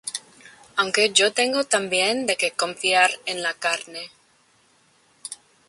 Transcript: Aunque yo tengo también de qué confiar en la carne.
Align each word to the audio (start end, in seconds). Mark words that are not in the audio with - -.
Aunque 0.77 1.11
yo 1.11 1.31
tengo 1.31 1.63
también 1.63 2.25
de 2.25 2.35
qué 2.35 2.49
confiar 2.49 3.11
en 3.27 3.43
la 3.43 3.53
carne. 3.53 4.09